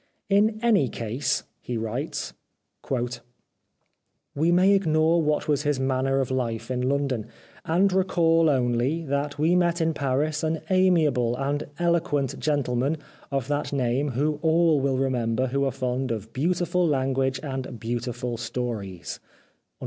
[0.39, 2.33] "In any case," he writes,"
[4.35, 7.27] we may ignore what was his manner of life in London,
[7.65, 12.97] and re call only that we met in Paris an amiable and eloquent gentleman
[13.29, 18.37] of that name whom all will remember who are fond of beautiful language and beautiful
[18.37, 19.19] stories."